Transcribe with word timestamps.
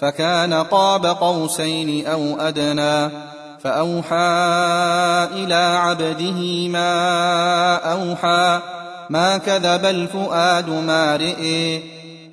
فكان 0.00 0.54
قاب 0.54 1.06
قوسين 1.06 2.06
أو 2.06 2.40
أدنى 2.40 3.10
فأوحى 3.60 4.16
إلى 5.34 5.78
عبده 5.78 6.68
ما 6.68 7.74
أوحى 7.92 8.60
ما 9.10 9.38
كذب 9.38 9.84
الفؤاد 9.84 10.68
ما 10.68 11.16
رئي 11.16 11.82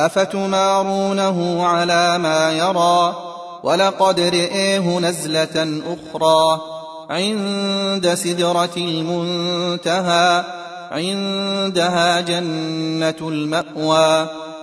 أفتمارونه 0.00 1.66
على 1.66 2.18
ما 2.18 2.50
يرى 2.52 3.16
ولقد 3.62 4.20
رئيه 4.20 4.98
نزلة 4.98 5.82
أخرى 5.86 6.60
عند 7.10 8.14
سدرة 8.14 8.76
المنتهى 8.76 10.44
عندها 10.90 12.20
جنة 12.20 13.28
المأوى 13.28 14.26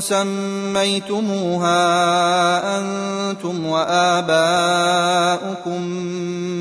سميتموها 0.00 1.78
أنتم 2.78 3.66
وآباؤكم 3.66 4.50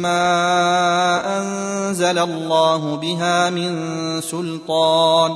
ما 0.01 1.39
أنزل 1.41 2.19
الله 2.19 2.95
بها 2.95 3.49
من 3.49 3.75
سلطان 4.21 5.35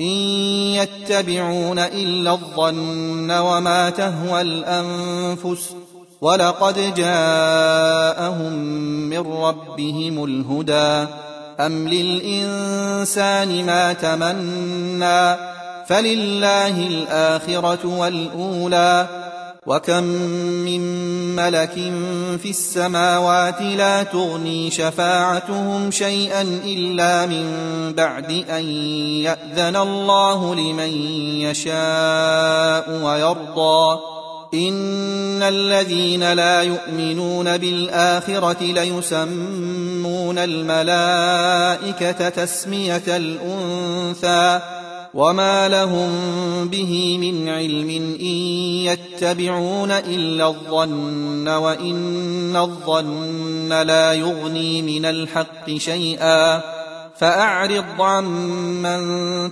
إن 0.00 0.16
يتبعون 0.74 1.78
إلا 1.78 2.32
الظن 2.32 3.30
وما 3.30 3.90
تهوى 3.90 4.40
الأنفس 4.40 5.74
ولقد 6.20 6.94
جاءهم 6.94 8.52
من 9.08 9.18
ربهم 9.18 10.24
الهدى 10.24 11.06
أم 11.60 11.88
للإنسان 11.88 13.66
ما 13.66 13.92
تمنى 13.92 15.50
فلله 15.90 16.86
الآخرة 16.86 17.98
والأولى 17.98 19.06
وكم 19.66 20.02
من 20.64 20.80
ملك 21.36 21.72
في 22.42 22.50
السماوات 22.50 23.62
لا 23.62 24.02
تغني 24.02 24.70
شفاعتهم 24.70 25.90
شيئا 25.90 26.42
إلا 26.64 27.26
من 27.26 27.44
بعد 27.96 28.44
أن 28.50 28.64
يأذن 29.24 29.76
الله 29.76 30.54
لمن 30.54 30.92
يشاء 31.40 33.02
ويرضى 33.04 34.00
إن 34.54 35.42
الذين 35.42 36.32
لا 36.32 36.62
يؤمنون 36.62 37.56
بالآخرة 37.56 38.62
ليسمون 38.62 40.38
الملائكة 40.38 42.28
تسمية 42.28 43.02
الأنثى 43.06 44.60
وما 45.14 45.68
لهم 45.68 46.08
به 46.68 47.18
من 47.18 47.48
علم 47.48 47.90
إن 48.20 48.36
يتبعون 48.86 49.90
إلا 49.90 50.46
الظن 50.46 51.48
وإن 51.48 52.56
الظن 52.56 53.82
لا 53.82 54.12
يغني 54.12 54.82
من 54.82 55.04
الحق 55.04 55.70
شيئا 55.76 56.60
فأعرض 57.18 58.00
عمن 58.00 59.02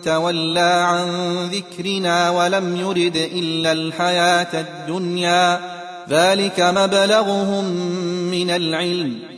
تولى 0.01 0.85
عن 0.89 1.09
ذكرنا 1.47 2.31
ولم 2.31 2.77
يرد 2.77 3.17
إلا 3.17 3.73
الحياة 3.73 4.61
الدنيا 4.61 5.61
ذلك 6.09 6.61
مبلغهم 6.61 7.65
من 8.31 8.51
العلم 8.51 9.38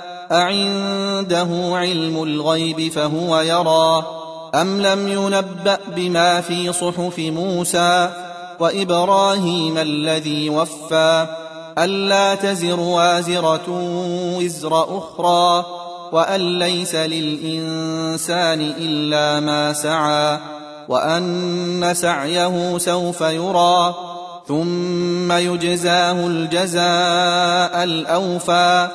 أعنده 0.31 1.47
علم 1.77 2.23
الغيب 2.23 2.91
فهو 2.91 3.39
يرى 3.39 4.05
أم 4.55 4.81
لم 4.81 5.07
ينبأ 5.07 5.77
بما 5.95 6.41
في 6.41 6.73
صحف 6.73 7.19
موسى 7.19 8.09
وإبراهيم 8.59 9.77
الذي 9.77 10.49
وفى 10.49 11.27
ألا 11.77 12.35
تزر 12.35 12.79
وازرة 12.79 13.67
وزر 14.37 14.97
أخرى 14.97 15.65
وأن 16.11 16.59
ليس 16.59 16.95
للإنسان 16.95 18.73
إلا 18.77 19.39
ما 19.39 19.73
سعى 19.73 20.39
وأن 20.89 21.93
سعيه 21.93 22.77
سوف 22.77 23.21
يرى 23.21 23.95
ثم 24.47 25.31
يجزاه 25.31 26.27
الجزاء 26.27 27.83
الأوفى 27.83 28.87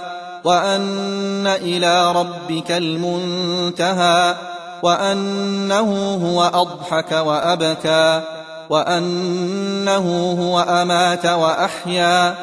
وأن 0.47 1.47
إلى 1.47 2.13
ربك 2.13 2.71
المنتهى 2.71 4.35
وأنه 4.83 6.15
هو 6.15 6.51
أضحك 6.55 7.13
وأبكى 7.13 8.23
وأنه 8.71 10.37
هو 10.41 10.61
أمات 10.61 11.27
وأحيا 11.27 12.35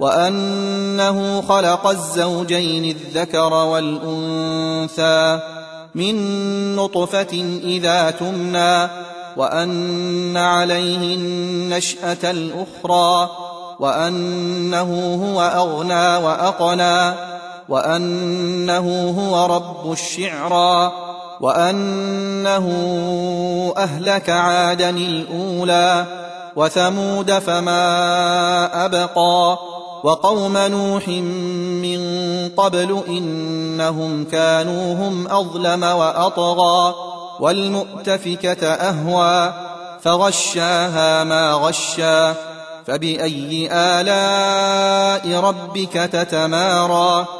وأنه 0.00 1.42
خلق 1.42 1.86
الزوجين 1.86 2.84
الذكر 2.84 3.52
والأنثى 3.52 5.40
من 5.94 6.16
نطفة 6.76 7.60
إذا 7.64 8.10
تمنى 8.10 8.88
وأن 9.36 10.36
عليه 10.36 11.14
النشأة 11.14 12.30
الأخرى 12.30 13.30
وأنه 13.80 15.14
هو 15.24 15.42
أغنى 15.42 16.24
وأقنى 16.26 17.30
وأنه 17.70 19.14
هو 19.18 19.46
رب 19.56 19.92
الشعرى 19.92 20.92
وأنه 21.40 22.66
أهلك 23.76 24.30
عادا 24.30 24.90
الأولى 24.90 26.06
وثمود 26.56 27.32
فما 27.32 28.84
أبقى 28.84 29.58
وقوم 30.04 30.56
نوح 30.58 31.08
من 31.08 32.00
قبل 32.56 33.02
إنهم 33.08 34.24
كانوا 34.24 34.94
هم 34.94 35.28
أظلم 35.28 35.82
وأطغى 35.82 36.94
والمؤتفكة 37.40 38.66
أهوى 38.66 39.52
فغشاها 40.00 41.24
ما 41.24 41.52
غشا 41.52 42.34
فبأي 42.86 43.68
آلاء 43.72 45.40
ربك 45.40 45.92
تتمارى 45.92 47.39